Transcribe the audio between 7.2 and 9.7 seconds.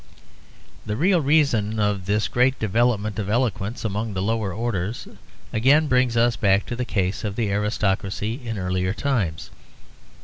of the aristocracy in earlier times.